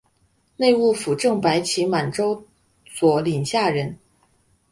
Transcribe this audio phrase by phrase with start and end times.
[0.57, 2.47] 内务府正白旗满洲
[2.91, 3.99] 佐领下人。